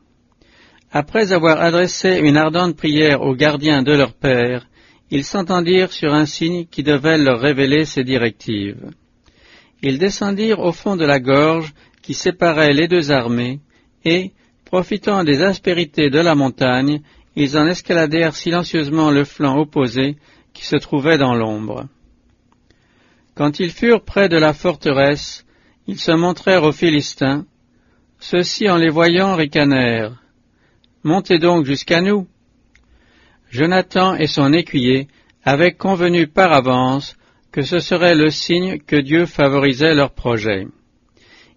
Après 0.93 1.35
avoir 1.35 1.61
adressé 1.61 2.21
une 2.23 2.39
ardente 2.39 2.75
prière 2.75 3.21
aux 3.21 3.35
gardiens 3.35 3.83
de 3.83 3.93
leur 3.93 4.15
père, 4.15 4.67
ils 5.11 5.25
s'entendirent 5.25 5.93
sur 5.93 6.15
un 6.15 6.25
signe 6.25 6.65
qui 6.65 6.83
devait 6.83 7.19
leur 7.19 7.39
révéler 7.39 7.85
ses 7.85 8.03
directives. 8.03 8.95
Ils 9.83 9.99
descendirent 9.99 10.61
au 10.61 10.73
fond 10.73 10.97
de 10.97 11.04
la 11.04 11.21
gorge 11.21 11.73
qui 12.02 12.14
séparait 12.14 12.73
les 12.73 12.88
deux 12.88 13.11
armées, 13.11 13.61
et, 14.04 14.33
profitant 14.64 15.25
des 15.25 15.43
aspérités 15.43 16.11
de 16.11 16.19
la 16.19 16.35
montagne, 16.35 17.00
ils 17.37 17.57
en 17.57 17.66
escaladèrent 17.66 18.35
silencieusement 18.35 19.11
le 19.11 19.25
flanc 19.25 19.59
opposé 19.59 20.16
qui 20.52 20.64
se 20.64 20.76
trouvait 20.76 21.19
dans 21.19 21.35
l'ombre. 21.35 21.87
Quand 23.35 23.59
ils 23.59 23.73
furent 23.73 24.04
près 24.04 24.28
de 24.28 24.37
la 24.37 24.52
forteresse, 24.52 25.45
ils 25.87 25.99
se 25.99 26.12
montrèrent 26.12 26.62
aux 26.62 26.73
Philistins. 26.73 27.45
Ceux-ci, 28.21 28.71
en 28.71 28.76
les 28.76 28.90
voyant, 28.90 29.35
ricanèrent. 29.35 30.16
Montez 31.02 31.38
donc 31.38 31.66
jusqu'à 31.66 32.00
nous. 32.00 32.26
Jonathan 33.50 34.14
et 34.14 34.26
son 34.26 34.52
écuyer 34.52 35.09
avaient 35.45 35.75
convenu 35.75 36.26
par 36.26 36.52
avance 36.52 37.16
que 37.55 37.63
ce 37.63 37.79
serait 37.79 38.17
le 38.17 38.31
signe 38.31 38.81
que 38.81 38.97
Dieu 38.97 39.27
favorisait 39.27 39.95
leur 39.95 40.11
projet. 40.11 40.67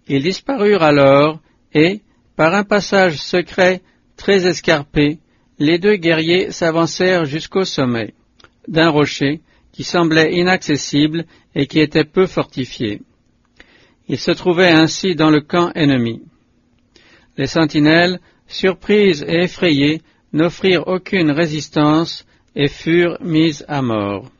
Ils 0.06 0.22
disparurent 0.22 0.84
alors, 0.84 1.40
et, 1.74 2.02
par 2.36 2.54
un 2.54 2.62
passage 2.62 3.16
secret 3.16 3.82
très 4.16 4.46
escarpé, 4.46 5.18
les 5.58 5.80
deux 5.80 5.96
guerriers 5.96 6.52
s'avancèrent 6.52 7.24
jusqu'au 7.24 7.64
sommet 7.64 8.14
d'un 8.68 8.90
rocher 8.90 9.40
qui 9.72 9.82
semblait 9.82 10.36
inaccessible 10.36 11.24
et 11.56 11.66
qui 11.66 11.80
était 11.80 12.04
peu 12.04 12.26
fortifié. 12.26 13.02
Ils 14.06 14.20
se 14.20 14.30
trouvaient 14.30 14.70
ainsi 14.70 15.16
dans 15.16 15.30
le 15.30 15.40
camp 15.40 15.72
ennemi. 15.74 16.22
Les 17.36 17.48
sentinelles, 17.48 18.20
surprises 18.46 19.24
et 19.26 19.42
effrayées, 19.42 20.02
n'offrirent 20.32 20.86
aucune 20.86 21.32
résistance 21.32 22.24
et 22.54 22.68
furent 22.68 23.18
mises 23.20 23.64
à 23.66 23.82
mort. 23.82 24.30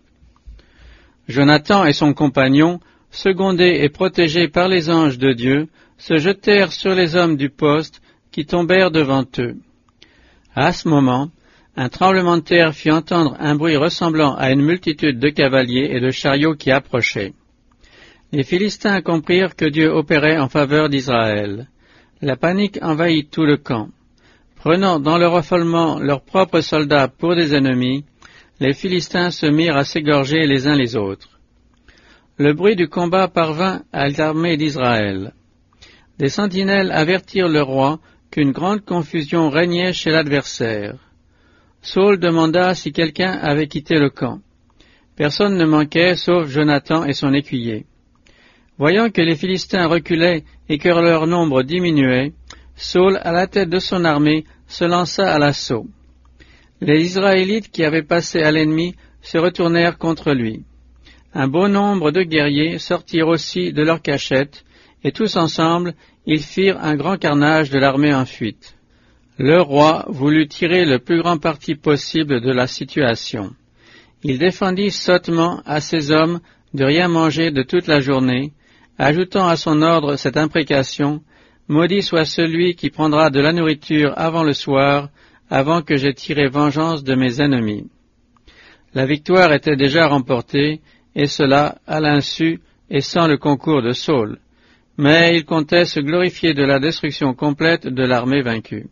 Jonathan 1.28 1.84
et 1.84 1.92
son 1.92 2.14
compagnon, 2.14 2.80
secondés 3.10 3.80
et 3.82 3.90
protégés 3.90 4.48
par 4.48 4.68
les 4.68 4.90
anges 4.90 5.18
de 5.18 5.32
Dieu, 5.32 5.68
se 5.98 6.16
jetèrent 6.16 6.72
sur 6.72 6.94
les 6.94 7.16
hommes 7.16 7.36
du 7.36 7.50
poste 7.50 8.00
qui 8.32 8.46
tombèrent 8.46 8.90
devant 8.90 9.24
eux. 9.38 9.56
À 10.54 10.72
ce 10.72 10.88
moment, 10.88 11.30
un 11.76 11.88
tremblement 11.88 12.38
de 12.38 12.42
terre 12.42 12.74
fit 12.74 12.90
entendre 12.90 13.36
un 13.38 13.54
bruit 13.54 13.76
ressemblant 13.76 14.34
à 14.34 14.50
une 14.50 14.62
multitude 14.62 15.18
de 15.18 15.28
cavaliers 15.28 15.90
et 15.92 16.00
de 16.00 16.10
chariots 16.10 16.54
qui 16.54 16.70
approchaient. 16.70 17.34
Les 18.32 18.42
Philistins 18.42 19.00
comprirent 19.00 19.54
que 19.54 19.64
Dieu 19.64 19.90
opérait 19.90 20.38
en 20.38 20.48
faveur 20.48 20.88
d'Israël. 20.88 21.68
La 22.20 22.36
panique 22.36 22.78
envahit 22.82 23.30
tout 23.30 23.44
le 23.44 23.56
camp. 23.56 23.88
Prenant 24.56 24.98
dans 24.98 25.18
leur 25.18 25.36
affolement 25.36 26.00
leurs 26.00 26.22
propres 26.22 26.60
soldats 26.60 27.08
pour 27.08 27.36
des 27.36 27.54
ennemis, 27.54 28.04
les 28.60 28.74
Philistins 28.74 29.30
se 29.30 29.46
mirent 29.46 29.76
à 29.76 29.84
s'égorger 29.84 30.46
les 30.46 30.66
uns 30.66 30.76
les 30.76 30.96
autres. 30.96 31.38
Le 32.38 32.52
bruit 32.52 32.76
du 32.76 32.88
combat 32.88 33.28
parvint 33.28 33.82
à 33.92 34.08
l'armée 34.08 34.56
d'Israël. 34.56 35.32
Des 36.18 36.28
sentinelles 36.28 36.90
avertirent 36.90 37.48
le 37.48 37.62
roi 37.62 38.00
qu'une 38.30 38.52
grande 38.52 38.84
confusion 38.84 39.48
régnait 39.48 39.92
chez 39.92 40.10
l'adversaire. 40.10 40.96
Saul 41.82 42.18
demanda 42.18 42.74
si 42.74 42.92
quelqu'un 42.92 43.32
avait 43.32 43.68
quitté 43.68 43.98
le 43.98 44.10
camp. 44.10 44.40
Personne 45.16 45.56
ne 45.56 45.64
manquait 45.64 46.16
sauf 46.16 46.48
Jonathan 46.48 47.04
et 47.04 47.12
son 47.12 47.32
écuyer. 47.32 47.86
Voyant 48.76 49.10
que 49.10 49.20
les 49.20 49.36
Philistins 49.36 49.86
reculaient 49.86 50.44
et 50.68 50.78
que 50.78 50.88
leur 50.88 51.26
nombre 51.26 51.62
diminuait, 51.62 52.32
Saul, 52.76 53.18
à 53.22 53.32
la 53.32 53.48
tête 53.48 53.70
de 53.70 53.80
son 53.80 54.04
armée, 54.04 54.44
se 54.68 54.84
lança 54.84 55.28
à 55.28 55.38
l'assaut. 55.38 55.86
Les 56.80 57.02
Israélites 57.02 57.70
qui 57.70 57.84
avaient 57.84 58.02
passé 58.02 58.40
à 58.40 58.50
l'ennemi 58.50 58.94
se 59.22 59.38
retournèrent 59.38 59.98
contre 59.98 60.32
lui. 60.32 60.64
Un 61.34 61.48
bon 61.48 61.68
nombre 61.68 62.10
de 62.10 62.22
guerriers 62.22 62.78
sortirent 62.78 63.28
aussi 63.28 63.72
de 63.72 63.82
leur 63.82 64.00
cachette, 64.00 64.64
et 65.04 65.12
tous 65.12 65.36
ensemble 65.36 65.94
ils 66.26 66.42
firent 66.42 66.82
un 66.82 66.94
grand 66.94 67.16
carnage 67.16 67.70
de 67.70 67.78
l'armée 67.78 68.14
en 68.14 68.24
fuite. 68.24 68.76
Le 69.38 69.60
roi 69.60 70.04
voulut 70.08 70.48
tirer 70.48 70.84
le 70.84 70.98
plus 70.98 71.20
grand 71.22 71.38
parti 71.38 71.74
possible 71.74 72.40
de 72.40 72.52
la 72.52 72.66
situation. 72.66 73.52
Il 74.24 74.38
défendit 74.38 74.90
sottement 74.90 75.62
à 75.64 75.80
ses 75.80 76.10
hommes 76.10 76.40
de 76.74 76.84
rien 76.84 77.08
manger 77.08 77.50
de 77.50 77.62
toute 77.62 77.86
la 77.86 78.00
journée, 78.00 78.52
ajoutant 78.98 79.46
à 79.46 79.56
son 79.56 79.80
ordre 79.82 80.16
cette 80.16 80.36
imprécation 80.36 81.22
Maudit 81.68 82.02
soit 82.02 82.24
celui 82.24 82.74
qui 82.76 82.88
prendra 82.88 83.28
de 83.28 83.40
la 83.40 83.52
nourriture 83.52 84.14
avant 84.16 84.42
le 84.42 84.54
soir, 84.54 85.10
avant 85.50 85.82
que 85.82 85.96
j'aie 85.96 86.14
tiré 86.14 86.48
vengeance 86.48 87.04
de 87.04 87.14
mes 87.14 87.40
ennemis. 87.40 87.86
La 88.94 89.06
victoire 89.06 89.52
était 89.52 89.76
déjà 89.76 90.06
remportée, 90.06 90.80
et 91.14 91.26
cela 91.26 91.78
à 91.86 92.00
l'insu 92.00 92.60
et 92.90 93.00
sans 93.00 93.26
le 93.26 93.36
concours 93.36 93.82
de 93.82 93.92
Saul, 93.92 94.38
mais 94.96 95.36
il 95.36 95.44
comptait 95.44 95.84
se 95.84 96.00
glorifier 96.00 96.54
de 96.54 96.64
la 96.64 96.78
destruction 96.78 97.34
complète 97.34 97.86
de 97.86 98.02
l'armée 98.02 98.42
vaincue. 98.42 98.86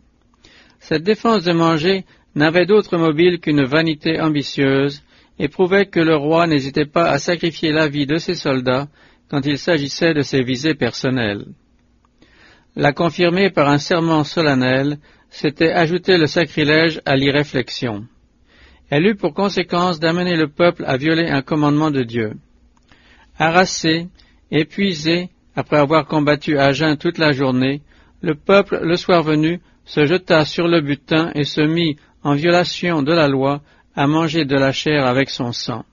Cette 0.79 1.03
défense 1.03 1.43
de 1.43 1.53
manger 1.53 2.05
n'avait 2.35 2.65
d'autre 2.65 2.97
mobile 2.97 3.39
qu'une 3.39 3.63
vanité 3.63 4.21
ambitieuse, 4.21 5.03
et 5.39 5.47
prouvait 5.47 5.85
que 5.85 5.99
le 5.99 6.15
roi 6.15 6.47
n'hésitait 6.47 6.85
pas 6.85 7.09
à 7.09 7.19
sacrifier 7.19 7.71
la 7.71 7.87
vie 7.87 8.07
de 8.07 8.17
ses 8.17 8.35
soldats 8.35 8.87
quand 9.29 9.45
il 9.45 9.57
s'agissait 9.57 10.13
de 10.13 10.21
ses 10.21 10.41
visées 10.43 10.73
personnelles. 10.73 11.45
La 12.75 12.93
confirmer 12.93 13.49
par 13.49 13.69
un 13.69 13.77
serment 13.77 14.23
solennel, 14.23 14.99
c'était 15.29 15.71
ajouter 15.71 16.17
le 16.17 16.27
sacrilège 16.27 17.01
à 17.05 17.15
l'irréflexion. 17.15 18.05
Elle 18.89 19.05
eut 19.05 19.15
pour 19.15 19.33
conséquence 19.33 19.99
d'amener 19.99 20.35
le 20.35 20.47
peuple 20.47 20.83
à 20.85 20.97
violer 20.97 21.29
un 21.29 21.41
commandement 21.41 21.91
de 21.91 22.03
Dieu. 22.03 22.33
Harassé, 23.37 24.07
épuisé, 24.51 25.29
après 25.55 25.77
avoir 25.77 26.07
combattu 26.07 26.57
à 26.57 26.71
jeun 26.71 26.97
toute 26.97 27.17
la 27.17 27.31
journée, 27.31 27.81
le 28.21 28.35
peuple, 28.35 28.79
le 28.83 28.95
soir 28.95 29.23
venu, 29.23 29.59
se 29.85 30.05
jeta 30.05 30.45
sur 30.45 30.67
le 30.67 30.81
butin 30.81 31.31
et 31.35 31.43
se 31.43 31.61
mit, 31.61 31.97
en 32.23 32.33
violation 32.33 33.03
de 33.03 33.13
la 33.13 33.27
loi, 33.27 33.61
à 33.95 34.07
manger 34.07 34.45
de 34.45 34.55
la 34.55 34.71
chair 34.71 35.05
avec 35.05 35.29
son 35.29 35.51
sang. 35.51 35.83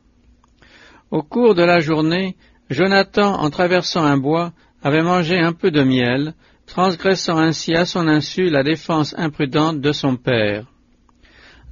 Au 1.10 1.22
cours 1.22 1.54
de 1.54 1.62
la 1.62 1.80
journée, 1.80 2.36
Jonathan, 2.70 3.34
en 3.34 3.50
traversant 3.50 4.04
un 4.04 4.16
bois, 4.16 4.52
avait 4.82 5.02
mangé 5.02 5.38
un 5.38 5.52
peu 5.52 5.70
de 5.70 5.82
miel, 5.82 6.34
transgressant 6.66 7.38
ainsi 7.38 7.74
à 7.74 7.84
son 7.84 8.08
insu 8.08 8.48
la 8.48 8.62
défense 8.62 9.14
imprudente 9.18 9.80
de 9.80 9.92
son 9.92 10.16
père. 10.16 10.66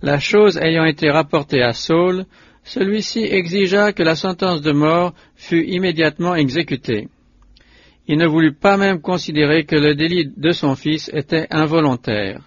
La 0.02 0.18
chose 0.18 0.58
ayant 0.58 0.84
été 0.84 1.10
rapportée 1.10 1.62
à 1.62 1.72
Saul, 1.72 2.26
celui-ci 2.64 3.20
exigea 3.24 3.92
que 3.92 4.02
la 4.02 4.16
sentence 4.16 4.62
de 4.62 4.72
mort 4.72 5.14
fût 5.36 5.64
immédiatement 5.64 6.34
exécutée. 6.34 7.08
Il 8.08 8.18
ne 8.18 8.26
voulut 8.26 8.54
pas 8.54 8.76
même 8.76 9.00
considérer 9.00 9.64
que 9.64 9.76
le 9.76 9.94
délit 9.94 10.32
de 10.36 10.50
son 10.50 10.74
fils 10.74 11.10
était 11.12 11.46
involontaire. 11.50 12.40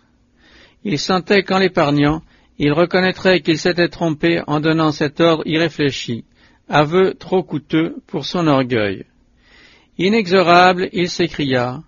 Il 0.83 0.99
sentait 0.99 1.43
qu'en 1.43 1.59
l'épargnant, 1.59 2.21
il 2.57 2.71
reconnaîtrait 2.71 3.41
qu'il 3.41 3.57
s'était 3.57 3.89
trompé 3.89 4.41
en 4.47 4.59
donnant 4.59 4.91
cet 4.91 5.19
ordre 5.19 5.43
irréfléchi, 5.45 6.25
aveu 6.69 7.13
trop 7.13 7.43
coûteux 7.43 7.95
pour 8.07 8.25
son 8.25 8.47
orgueil. 8.47 9.05
Inexorable, 9.97 10.89
il 10.91 11.09
s'écria, 11.09 11.81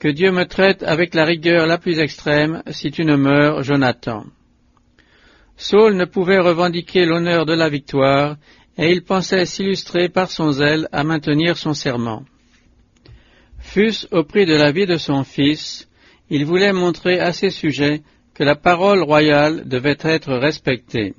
Que 0.00 0.08
Dieu 0.08 0.32
me 0.32 0.46
traite 0.46 0.82
avec 0.82 1.14
la 1.14 1.26
rigueur 1.26 1.66
la 1.66 1.76
plus 1.76 1.98
extrême 1.98 2.62
si 2.70 2.90
tu 2.90 3.04
ne 3.04 3.16
meurs, 3.16 3.62
Jonathan. 3.62 4.24
Saul 5.58 5.94
ne 5.94 6.06
pouvait 6.06 6.38
revendiquer 6.38 7.04
l'honneur 7.04 7.44
de 7.44 7.52
la 7.52 7.68
victoire, 7.68 8.36
et 8.78 8.90
il 8.90 9.02
pensait 9.04 9.44
s'illustrer 9.44 10.08
par 10.08 10.30
son 10.30 10.52
zèle 10.52 10.88
à 10.90 11.04
maintenir 11.04 11.58
son 11.58 11.74
serment. 11.74 12.24
Fût-ce 13.58 14.06
au 14.10 14.24
prix 14.24 14.46
de 14.46 14.54
la 14.54 14.72
vie 14.72 14.86
de 14.86 14.96
son 14.96 15.22
fils, 15.22 15.86
il 16.30 16.46
voulait 16.46 16.72
montrer 16.72 17.20
à 17.20 17.34
ses 17.34 17.50
sujets 17.50 18.00
que 18.32 18.42
la 18.42 18.56
parole 18.56 19.02
royale 19.02 19.68
devait 19.68 19.98
être 20.00 20.32
respectée. 20.32 21.12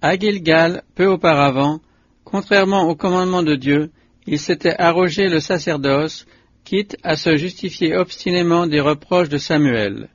À 0.00 0.16
Gilgal, 0.16 0.82
peu 0.94 1.08
auparavant, 1.08 1.80
contrairement 2.24 2.88
au 2.88 2.94
commandement 2.94 3.42
de 3.42 3.54
Dieu, 3.54 3.90
il 4.26 4.38
s'était 4.38 4.76
arrogé 4.78 5.28
le 5.28 5.40
sacerdoce, 5.40 6.26
quitte 6.70 6.96
à 7.02 7.16
se 7.16 7.36
justifier 7.36 7.96
obstinément 7.96 8.68
des 8.68 8.78
reproches 8.78 9.28
de 9.28 9.38
Samuel. 9.38 10.08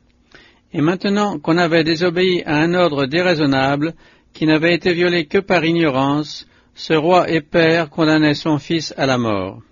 Et 0.72 0.80
maintenant 0.80 1.38
qu'on 1.38 1.58
avait 1.58 1.84
désobéi 1.84 2.44
à 2.46 2.56
un 2.60 2.74
ordre 2.74 3.08
déraisonnable, 3.08 3.94
qui 4.32 4.46
n'avait 4.46 4.74
été 4.74 4.94
violé 4.94 5.26
que 5.26 5.40
par 5.40 5.66
ignorance, 5.66 6.48
ce 6.74 6.94
roi 6.94 7.30
et 7.30 7.42
père 7.42 7.90
condamnait 7.90 8.36
son 8.36 8.58
fils 8.58 8.94
à 8.96 9.06
la 9.06 9.18
mort. 9.18 9.64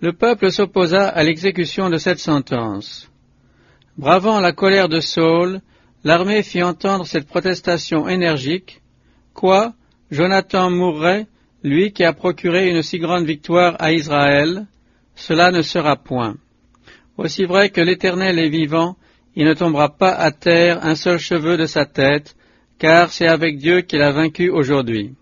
Le 0.00 0.12
peuple 0.12 0.50
s'opposa 0.50 1.06
à 1.06 1.22
l'exécution 1.22 1.88
de 1.88 1.98
cette 1.98 2.18
sentence. 2.18 3.08
Bravant 3.96 4.40
la 4.40 4.50
colère 4.50 4.88
de 4.88 4.98
Saul, 4.98 5.60
l'armée 6.02 6.42
fit 6.42 6.64
entendre 6.64 7.06
cette 7.06 7.28
protestation 7.28 8.08
énergique. 8.08 8.80
Quoi? 9.34 9.72
Jonathan 10.10 10.68
mourrait, 10.68 11.28
lui 11.62 11.92
qui 11.92 12.02
a 12.02 12.12
procuré 12.12 12.70
une 12.70 12.82
si 12.82 12.98
grande 12.98 13.24
victoire 13.24 13.76
à 13.78 13.92
Israël? 13.92 14.66
Cela 15.18 15.50
ne 15.50 15.62
sera 15.62 15.96
point. 15.96 16.36
Aussi 17.16 17.44
vrai 17.44 17.70
que 17.70 17.80
l'Éternel 17.80 18.38
est 18.38 18.48
vivant, 18.48 18.96
il 19.34 19.46
ne 19.46 19.54
tombera 19.54 19.96
pas 19.96 20.12
à 20.12 20.30
terre 20.30 20.84
un 20.84 20.94
seul 20.94 21.18
cheveu 21.18 21.56
de 21.56 21.66
sa 21.66 21.86
tête, 21.86 22.36
car 22.78 23.10
c'est 23.10 23.26
avec 23.26 23.58
Dieu 23.58 23.80
qu'il 23.80 24.00
a 24.00 24.12
vaincu 24.12 24.48
aujourd'hui. 24.48 25.14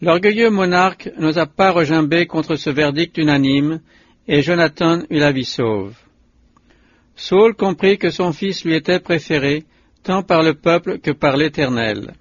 L'orgueilleux 0.00 0.48
monarque 0.48 1.10
n'osa 1.18 1.44
pas 1.44 1.70
regimber 1.70 2.26
contre 2.26 2.56
ce 2.56 2.70
verdict 2.70 3.18
unanime, 3.18 3.80
et 4.26 4.40
Jonathan 4.40 5.02
eut 5.10 5.18
la 5.18 5.32
vie 5.32 5.44
sauve. 5.44 5.94
Saul 7.14 7.54
comprit 7.54 7.98
que 7.98 8.10
son 8.10 8.32
fils 8.32 8.64
lui 8.64 8.74
était 8.74 9.00
préféré, 9.00 9.64
tant 10.02 10.22
par 10.22 10.42
le 10.42 10.54
peuple 10.54 10.98
que 10.98 11.10
par 11.10 11.36
l'Éternel. 11.36 12.14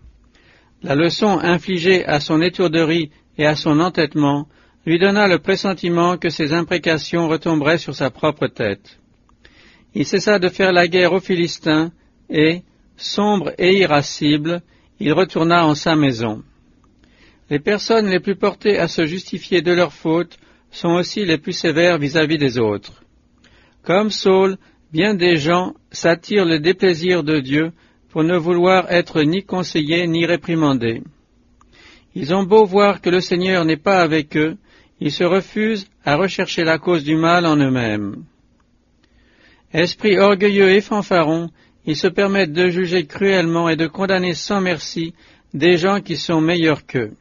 La 0.83 0.95
leçon 0.95 1.39
infligée 1.41 2.05
à 2.05 2.19
son 2.19 2.41
étourderie 2.41 3.09
et 3.37 3.45
à 3.45 3.55
son 3.55 3.79
entêtement 3.79 4.47
lui 4.85 4.97
donna 4.97 5.27
le 5.27 5.39
pressentiment 5.39 6.17
que 6.17 6.29
ses 6.29 6.53
imprécations 6.53 7.27
retomberaient 7.27 7.77
sur 7.77 7.95
sa 7.95 8.09
propre 8.09 8.47
tête. 8.47 8.99
Il 9.93 10.05
cessa 10.05 10.39
de 10.39 10.49
faire 10.49 10.71
la 10.71 10.87
guerre 10.87 11.13
aux 11.13 11.19
Philistins 11.19 11.91
et, 12.29 12.61
sombre 12.95 13.51
et 13.57 13.77
irascible, 13.79 14.61
il 14.99 15.13
retourna 15.13 15.65
en 15.65 15.75
sa 15.75 15.95
maison. 15.95 16.43
Les 17.49 17.59
personnes 17.59 18.07
les 18.07 18.19
plus 18.19 18.35
portées 18.35 18.79
à 18.79 18.87
se 18.87 19.05
justifier 19.05 19.61
de 19.61 19.73
leurs 19.73 19.93
fautes 19.93 20.37
sont 20.71 20.91
aussi 20.91 21.25
les 21.25 21.37
plus 21.37 21.51
sévères 21.51 21.97
vis-à-vis 21.97 22.37
des 22.37 22.57
autres. 22.57 23.03
Comme 23.83 24.09
Saul, 24.09 24.57
bien 24.93 25.15
des 25.15 25.35
gens 25.35 25.73
s'attirent 25.91 26.45
le 26.45 26.59
déplaisir 26.59 27.23
de 27.23 27.39
Dieu 27.39 27.71
pour 28.09 28.23
ne 28.23 28.37
vouloir 28.37 28.91
être 28.91 29.21
ni 29.21 29.43
conseillés 29.43 30.07
ni 30.07 30.25
réprimandés. 30.25 31.01
Ils 32.15 32.33
ont 32.33 32.43
beau 32.43 32.65
voir 32.65 33.01
que 33.01 33.09
le 33.09 33.21
Seigneur 33.21 33.65
n'est 33.65 33.77
pas 33.77 34.01
avec 34.01 34.37
eux, 34.37 34.57
ils 35.01 35.11
se 35.11 35.23
refusent 35.23 35.87
à 36.05 36.15
rechercher 36.15 36.63
la 36.63 36.77
cause 36.77 37.03
du 37.03 37.15
mal 37.15 37.47
en 37.47 37.57
eux-mêmes. 37.57 38.23
Esprits 39.73 40.19
orgueilleux 40.19 40.69
et 40.69 40.81
fanfarons, 40.81 41.49
ils 41.87 41.95
se 41.97 42.07
permettent 42.07 42.53
de 42.53 42.67
juger 42.67 43.07
cruellement 43.07 43.67
et 43.67 43.75
de 43.75 43.87
condamner 43.87 44.35
sans 44.35 44.61
merci 44.61 45.15
des 45.55 45.77
gens 45.77 46.01
qui 46.01 46.17
sont 46.17 46.39
meilleurs 46.39 46.85
qu'eux. 46.85 47.13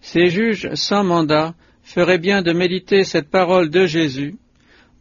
Ces 0.00 0.28
juges 0.28 0.72
sans 0.72 1.04
mandat 1.04 1.54
feraient 1.82 2.18
bien 2.18 2.40
de 2.40 2.52
méditer 2.52 3.04
cette 3.04 3.28
parole 3.28 3.68
de 3.68 3.84
Jésus. 3.84 4.36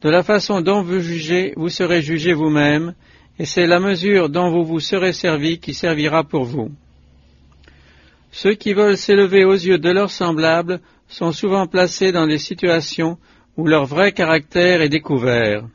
De 0.02 0.10
la 0.10 0.24
façon 0.24 0.60
dont 0.60 0.82
vous 0.82 1.00
jugez, 1.00 1.54
vous 1.56 1.70
serez 1.70 2.02
jugés 2.02 2.34
vous-même, 2.34 2.94
et 3.38 3.46
c'est 3.46 3.68
la 3.68 3.80
mesure 3.80 4.30
dont 4.30 4.50
vous 4.50 4.66
vous 4.66 4.82
serez 4.82 5.14
servi 5.14 5.60
qui 5.60 5.74
servira 5.74 6.26
pour 6.26 6.44
vous. 6.44 6.72
Ceux 8.32 8.54
qui 8.54 8.74
veulent 8.74 8.98
s'élever 8.98 9.46
aux 9.46 9.54
yeux 9.54 9.78
de 9.78 9.90
leurs 9.90 10.12
semblables 10.12 10.82
sont 11.10 11.32
souvent 11.34 11.68
placés 11.68 12.12
dans 12.12 12.28
des 12.28 12.38
situations 12.38 13.18
où 13.58 13.68
leur 13.68 13.86
vrai 13.86 14.14
caractère 14.14 14.82
est 14.82 14.90
découvert. 14.90 15.68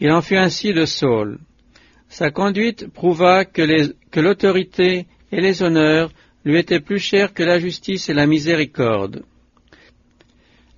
Il 0.00 0.10
en 0.10 0.20
fut 0.20 0.36
ainsi 0.36 0.74
de 0.74 0.84
Saul. 0.84 1.38
Sa 2.08 2.30
conduite 2.30 2.92
prouva 2.92 3.44
que 3.46 4.20
l'autorité 4.20 5.06
et 5.30 5.40
les 5.40 5.62
honneurs 5.62 6.10
lui 6.44 6.58
était 6.58 6.80
plus 6.80 6.98
cher 6.98 7.32
que 7.32 7.44
la 7.44 7.58
justice 7.58 8.08
et 8.08 8.14
la 8.14 8.26
miséricorde. 8.26 9.22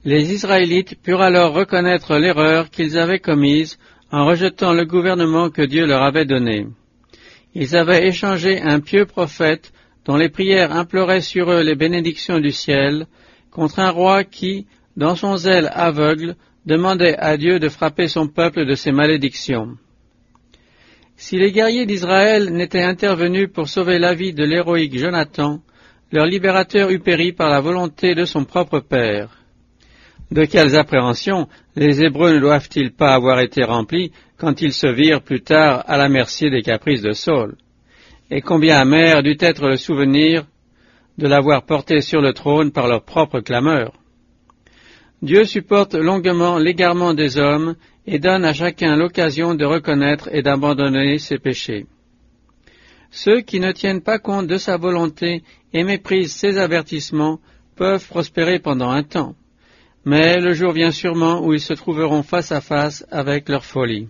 Les 0.04 0.32
Israélites 0.32 1.00
purent 1.02 1.22
alors 1.22 1.54
reconnaître 1.54 2.18
l'erreur 2.18 2.68
qu'ils 2.68 2.98
avaient 2.98 3.18
commise 3.18 3.78
en 4.12 4.26
rejetant 4.26 4.74
le 4.74 4.84
gouvernement 4.84 5.48
que 5.48 5.62
Dieu 5.62 5.86
leur 5.86 6.02
avait 6.02 6.26
donné. 6.26 6.66
Ils 7.54 7.74
avaient 7.74 8.06
échangé 8.06 8.60
un 8.60 8.80
pieux 8.80 9.06
prophète 9.06 9.72
dont 10.04 10.16
les 10.16 10.28
prières 10.28 10.76
imploraient 10.76 11.22
sur 11.22 11.50
eux 11.50 11.62
les 11.62 11.74
bénédictions 11.74 12.38
du 12.38 12.52
ciel 12.52 13.06
contre 13.54 13.78
un 13.78 13.90
roi 13.90 14.24
qui, 14.24 14.66
dans 14.96 15.14
son 15.14 15.36
zèle 15.36 15.70
aveugle, 15.72 16.34
demandait 16.66 17.16
à 17.16 17.36
Dieu 17.36 17.58
de 17.60 17.68
frapper 17.68 18.08
son 18.08 18.26
peuple 18.26 18.66
de 18.66 18.74
ses 18.74 18.90
malédictions. 18.90 19.76
Si 21.16 21.38
les 21.38 21.52
guerriers 21.52 21.86
d'Israël 21.86 22.52
n'étaient 22.52 22.82
intervenus 22.82 23.48
pour 23.52 23.68
sauver 23.68 24.00
la 24.00 24.14
vie 24.14 24.34
de 24.34 24.44
l'héroïque 24.44 24.98
Jonathan, 24.98 25.60
leur 26.10 26.26
libérateur 26.26 26.90
eût 26.90 26.98
péri 26.98 27.32
par 27.32 27.48
la 27.48 27.60
volonté 27.60 28.16
de 28.16 28.24
son 28.24 28.44
propre 28.44 28.80
père. 28.80 29.38
De 30.32 30.44
quelles 30.46 30.76
appréhensions 30.76 31.46
les 31.76 32.02
Hébreux 32.02 32.34
ne 32.34 32.40
doivent-ils 32.40 32.92
pas 32.92 33.14
avoir 33.14 33.38
été 33.38 33.62
remplis 33.62 34.10
quand 34.36 34.62
ils 34.62 34.72
se 34.72 34.88
virent 34.88 35.22
plus 35.22 35.42
tard 35.42 35.84
à 35.86 35.96
la 35.96 36.08
merci 36.08 36.50
des 36.50 36.62
caprices 36.62 37.02
de 37.02 37.12
Saul? 37.12 37.56
Et 38.30 38.40
combien 38.40 38.80
amer 38.80 39.22
dut 39.22 39.36
être 39.38 39.68
le 39.68 39.76
souvenir 39.76 40.44
de 41.18 41.26
l'avoir 41.26 41.64
porté 41.64 42.00
sur 42.00 42.20
le 42.20 42.32
trône 42.32 42.72
par 42.72 42.88
leur 42.88 43.04
propre 43.04 43.40
clameur 43.40 43.92
Dieu 45.22 45.44
supporte 45.44 45.94
longuement 45.94 46.58
l'égarement 46.58 47.14
des 47.14 47.38
hommes 47.38 47.76
et 48.06 48.18
donne 48.18 48.44
à 48.44 48.52
chacun 48.52 48.94
l'occasion 48.94 49.54
de 49.54 49.64
reconnaître 49.64 50.28
et 50.32 50.42
d'abandonner 50.42 51.18
ses 51.18 51.38
péchés. 51.38 51.86
Ceux 53.10 53.40
qui 53.40 53.58
ne 53.58 53.72
tiennent 53.72 54.02
pas 54.02 54.18
compte 54.18 54.48
de 54.48 54.58
sa 54.58 54.76
volonté 54.76 55.42
et 55.72 55.84
méprisent 55.84 56.34
ses 56.34 56.58
avertissements 56.58 57.38
peuvent 57.74 58.06
prospérer 58.06 58.58
pendant 58.58 58.90
un 58.90 59.02
temps, 59.02 59.34
mais 60.04 60.38
le 60.40 60.52
jour 60.52 60.72
vient 60.72 60.90
sûrement 60.90 61.40
où 61.40 61.54
ils 61.54 61.60
se 61.60 61.72
trouveront 61.72 62.22
face 62.22 62.52
à 62.52 62.60
face 62.60 63.06
avec 63.10 63.48
leur 63.48 63.64
folie. 63.64 64.08